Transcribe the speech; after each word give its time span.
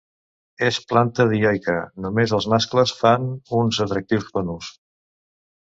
És 0.67 0.79
planta 0.93 1.27
dioica, 1.33 1.75
només 2.07 2.35
els 2.39 2.49
mascles 2.55 2.97
fan 3.03 3.31
uns 3.61 3.83
atractius 3.87 4.29
conus. 4.39 4.73